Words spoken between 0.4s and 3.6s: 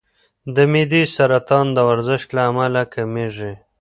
د معدې سرطان د ورزش له امله کمېږي.